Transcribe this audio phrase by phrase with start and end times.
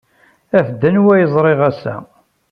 [0.57, 1.95] Af-d anwa ay ẓriɣ ass-a.